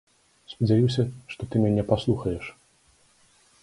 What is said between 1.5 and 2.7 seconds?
ты мяне паслухаеш.